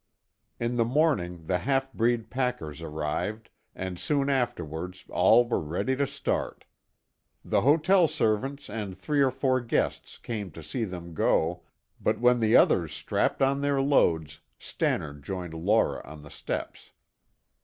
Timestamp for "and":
3.75-3.99, 8.67-8.97